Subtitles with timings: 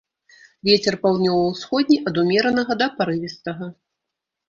[0.69, 3.73] Вецер паўднёва-ўсходні ад умеранага да парывістага.